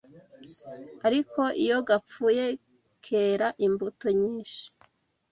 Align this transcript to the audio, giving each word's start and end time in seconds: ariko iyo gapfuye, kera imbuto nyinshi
ariko 1.07 1.41
iyo 1.63 1.77
gapfuye, 1.89 2.45
kera 3.05 3.47
imbuto 3.65 4.07
nyinshi 4.19 4.61